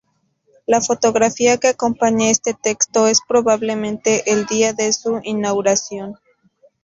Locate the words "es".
3.05-3.21